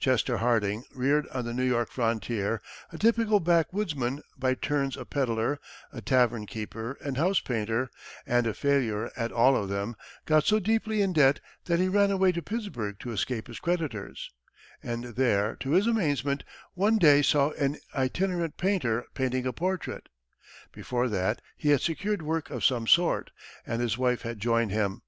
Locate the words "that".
11.66-11.78, 21.08-21.40